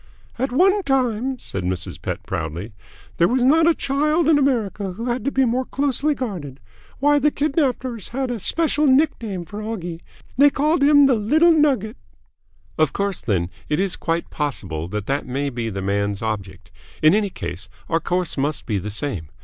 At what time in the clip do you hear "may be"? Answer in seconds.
15.27-15.69